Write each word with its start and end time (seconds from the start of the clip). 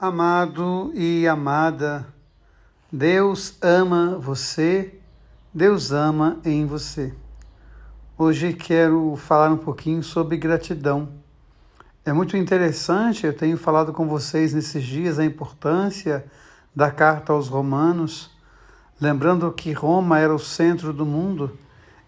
Amado 0.00 0.92
e 0.94 1.26
amada, 1.26 2.06
Deus 2.92 3.58
ama 3.60 4.16
você, 4.16 4.94
Deus 5.52 5.90
ama 5.90 6.38
em 6.44 6.64
você. 6.64 7.12
Hoje 8.16 8.52
quero 8.52 9.16
falar 9.16 9.50
um 9.50 9.56
pouquinho 9.56 10.00
sobre 10.04 10.36
gratidão. 10.36 11.08
É 12.04 12.12
muito 12.12 12.36
interessante, 12.36 13.26
eu 13.26 13.36
tenho 13.36 13.58
falado 13.58 13.92
com 13.92 14.06
vocês 14.06 14.54
nesses 14.54 14.84
dias 14.84 15.18
a 15.18 15.24
importância 15.24 16.24
da 16.72 16.92
carta 16.92 17.32
aos 17.32 17.48
Romanos, 17.48 18.30
lembrando 19.00 19.50
que 19.50 19.72
Roma 19.72 20.20
era 20.20 20.32
o 20.32 20.38
centro 20.38 20.92
do 20.92 21.04
mundo 21.04 21.58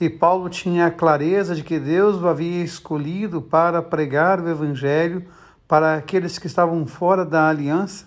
e 0.00 0.10
Paulo 0.10 0.50
tinha 0.50 0.86
a 0.86 0.90
clareza 0.90 1.54
de 1.54 1.62
que 1.62 1.78
Deus 1.78 2.20
o 2.20 2.26
havia 2.26 2.64
escolhido 2.64 3.40
para 3.40 3.80
pregar 3.80 4.40
o 4.40 4.48
Evangelho 4.48 5.24
para 5.68 5.96
aqueles 5.96 6.38
que 6.38 6.46
estavam 6.46 6.86
fora 6.86 7.24
da 7.24 7.48
aliança, 7.48 8.06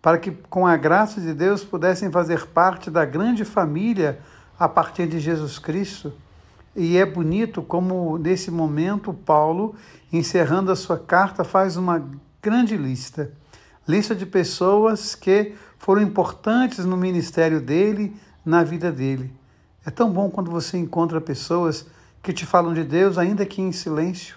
para 0.00 0.18
que, 0.18 0.30
com 0.30 0.66
a 0.66 0.76
graça 0.76 1.20
de 1.20 1.32
Deus, 1.32 1.64
pudessem 1.64 2.10
fazer 2.10 2.46
parte 2.46 2.90
da 2.90 3.04
grande 3.04 3.44
família 3.44 4.20
a 4.58 4.68
partir 4.68 5.06
de 5.06 5.18
Jesus 5.18 5.58
Cristo. 5.58 6.12
E 6.76 6.96
é 6.96 7.06
bonito 7.06 7.62
como, 7.62 8.18
nesse 8.18 8.50
momento, 8.50 9.12
Paulo, 9.12 9.74
encerrando 10.12 10.70
a 10.70 10.76
sua 10.76 10.98
carta, 10.98 11.44
faz 11.44 11.76
uma 11.76 12.04
grande 12.42 12.76
lista 12.76 13.32
lista 13.86 14.14
de 14.14 14.26
pessoas 14.26 15.14
que 15.14 15.54
foram 15.78 16.02
importantes 16.02 16.84
no 16.84 16.96
ministério 16.96 17.60
dele, 17.60 18.16
na 18.44 18.64
vida 18.64 18.90
dele. 18.90 19.32
É 19.84 19.90
tão 19.90 20.10
bom 20.10 20.30
quando 20.30 20.50
você 20.50 20.78
encontra 20.78 21.20
pessoas 21.20 21.86
que 22.22 22.32
te 22.32 22.46
falam 22.46 22.72
de 22.72 22.82
Deus, 22.82 23.18
ainda 23.18 23.44
que 23.44 23.60
em 23.60 23.70
silêncio 23.70 24.36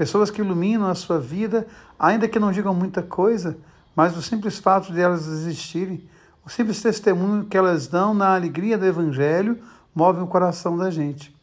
pessoas 0.00 0.30
que 0.30 0.40
iluminam 0.40 0.88
a 0.88 0.94
sua 0.94 1.20
vida, 1.20 1.66
ainda 1.98 2.26
que 2.26 2.38
não 2.38 2.50
digam 2.50 2.72
muita 2.72 3.02
coisa, 3.02 3.58
mas 3.94 4.16
o 4.16 4.22
simples 4.22 4.58
fato 4.58 4.94
de 4.94 4.98
elas 4.98 5.26
existirem, 5.26 6.08
o 6.42 6.48
simples 6.48 6.80
testemunho 6.80 7.44
que 7.44 7.54
elas 7.54 7.86
dão 7.86 8.14
na 8.14 8.34
alegria 8.34 8.78
do 8.78 8.86
Evangelho, 8.86 9.58
move 9.94 10.22
o 10.22 10.26
coração 10.26 10.74
da 10.74 10.90
gente. 10.90 11.36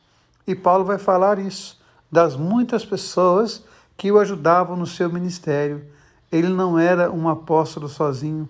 E 0.47 0.55
Paulo 0.55 0.83
vai 0.83 0.97
falar 0.97 1.37
isso, 1.37 1.79
das 2.11 2.35
muitas 2.35 2.83
pessoas 2.83 3.63
que 3.95 4.11
o 4.11 4.17
ajudavam 4.17 4.75
no 4.75 4.87
seu 4.87 5.07
ministério. 5.07 5.85
Ele 6.31 6.49
não 6.49 6.79
era 6.79 7.11
um 7.11 7.29
apóstolo 7.29 7.87
sozinho, 7.87 8.49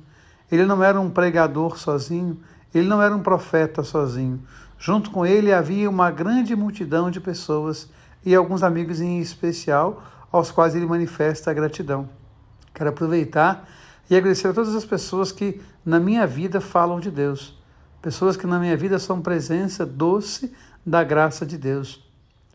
ele 0.50 0.66
não 0.66 0.82
era 0.82 0.98
um 1.02 1.10
pregador 1.10 1.78
sozinho, 1.78 2.39
ele 2.73 2.88
não 2.88 3.02
era 3.02 3.14
um 3.14 3.22
profeta 3.22 3.84
sozinho. 3.84 4.42
Junto 4.80 5.12
com 5.12 5.26
ele 5.26 5.52
havia 5.52 5.89
uma 5.89 6.10
grande 6.10 6.56
multidão 6.56 7.12
de 7.12 7.20
pessoas 7.20 7.89
e 8.26 8.36
alguns 8.36 8.64
amigos 8.64 9.00
em 9.00 9.20
especial, 9.20 10.04
aos 10.32 10.52
quais 10.52 10.76
ele 10.76 10.86
manifesta 10.86 11.52
a 11.52 11.54
gratidão. 11.54 12.10
Quero 12.73 12.90
aproveitar 12.90 13.68
e 14.10 14.16
agradecer 14.16 14.48
a 14.48 14.54
todas 14.54 14.76
as 14.76 14.86
pessoas 14.86 15.32
que 15.32 15.62
na 15.86 16.00
minha 16.00 16.28
vida 16.28 16.62
falam 16.62 17.00
de 17.00 17.10
Deus, 17.10 17.58
pessoas 18.02 18.38
que 18.38 18.45
na 18.45 18.60
minha 18.60 18.76
vida 18.76 19.00
são 19.00 19.22
presença 19.22 19.86
doce 19.86 20.54
da 20.86 21.04
graça 21.04 21.45
de 21.45 21.58
Deus. 21.58 22.06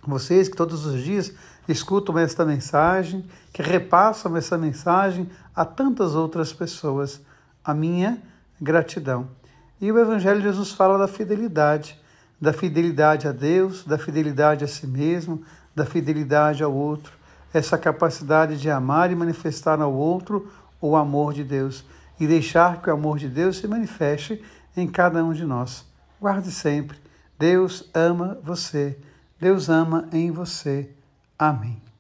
Vocês 0.07 0.49
que 0.49 0.57
todos 0.57 0.85
os 0.85 1.03
dias 1.03 1.33
escutam 1.69 2.19
esta 2.19 2.45
mensagem, 2.45 3.25
que 3.53 3.63
repassam 3.63 4.37
essa 4.37 4.59
mensagem 4.59 5.29
a 5.55 5.65
tantas 5.65 6.15
outras 6.15 6.53
pessoas, 6.53 7.21
a 7.65 7.73
minha 7.73 8.21
gratidão. 8.61 9.29
E 9.81 9.91
o 9.91 9.99
Evangelho 9.99 10.41
de 10.41 10.47
Jesus 10.47 10.73
fala 10.73 10.99
da 10.99 11.09
fidelidade 11.09 12.02
da 12.43 12.53
fidelidade 12.53 13.29
a 13.29 13.31
Deus, 13.31 13.85
da 13.85 13.97
fidelidade 13.97 14.65
a 14.65 14.67
si 14.67 14.85
mesmo, 14.85 15.45
da 15.73 15.87
fidelidade 15.87 16.65
ao 16.65 16.75
outro, 16.75 17.13
essa 17.55 17.79
capacidade 17.79 18.59
de 18.59 18.69
amar 18.69 19.13
e 19.13 19.15
manifestar 19.15 19.81
ao 19.81 19.93
outro 19.95 20.51
o 20.81 20.97
amor 20.97 21.33
de 21.33 21.45
Deus 21.45 21.85
e 22.19 22.27
deixar 22.27 22.83
que 22.83 22.91
o 22.91 22.93
amor 22.93 23.17
de 23.17 23.29
Deus 23.29 23.59
se 23.59 23.69
manifeste 23.69 24.43
em 24.77 24.89
cada 24.89 25.25
um 25.25 25.33
de 25.33 25.45
nós. 25.45 25.87
Guarde 26.21 26.51
sempre: 26.51 26.99
Deus 27.39 27.89
ama 27.95 28.37
você, 28.43 28.99
Deus 29.41 29.69
ama 29.69 30.09
em 30.13 30.33
você. 30.33 30.91
Amém. 31.39 31.92